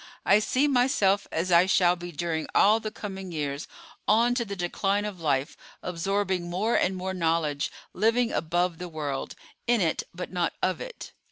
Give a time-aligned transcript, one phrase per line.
[0.25, 3.67] I see myself as I shall be during all the coming years
[4.07, 9.35] on to the decline of life, absorbing more and more knowledge, living above the world;
[9.67, 11.11] in it, but not of it."